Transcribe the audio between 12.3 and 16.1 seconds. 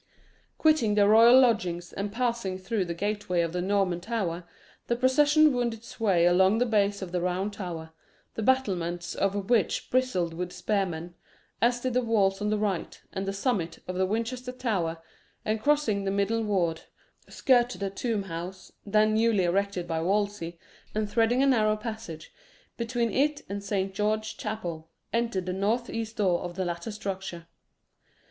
on the right, and the summit of the Winchester Tower, and crossing the